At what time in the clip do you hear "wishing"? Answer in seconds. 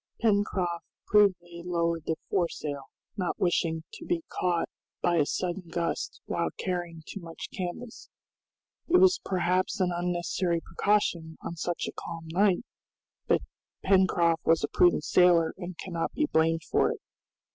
3.39-3.83